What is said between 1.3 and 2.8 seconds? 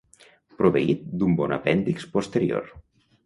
bon apèndix posterior.